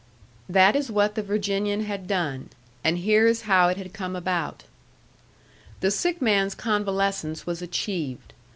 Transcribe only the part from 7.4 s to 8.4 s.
was achieved.